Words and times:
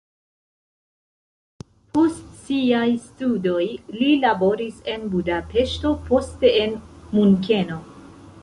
Post 1.97 2.23
siaj 2.45 2.87
studoj 3.05 3.67
li 3.99 4.09
laboris 4.25 4.81
en 4.95 5.07
Budapeŝto, 5.13 5.95
poste 6.09 6.57
en 6.67 6.79
Munkeno. 7.19 7.79